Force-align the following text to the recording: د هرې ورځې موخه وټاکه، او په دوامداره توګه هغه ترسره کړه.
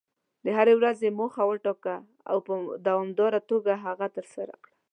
د 0.43 0.47
هرې 0.57 0.73
ورځې 0.79 1.07
موخه 1.19 1.43
وټاکه، 1.47 1.95
او 2.31 2.37
په 2.47 2.53
دوامداره 2.87 3.39
توګه 3.49 3.71
هغه 3.85 4.07
ترسره 4.17 4.53
کړه. 4.63 4.73